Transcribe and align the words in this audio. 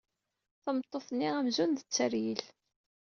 Tameṭṭut-nni 0.63 1.29
amzun 1.39 1.71
d 1.77 1.81
Tteryel. 1.81 2.41